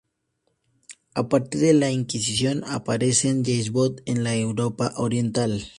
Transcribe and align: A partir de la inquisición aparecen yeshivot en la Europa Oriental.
A 1.13 1.29
partir 1.29 1.59
de 1.59 1.73
la 1.75 1.91
inquisición 1.91 2.63
aparecen 2.65 3.43
yeshivot 3.45 4.01
en 4.07 4.23
la 4.23 4.35
Europa 4.35 4.93
Oriental. 4.97 5.61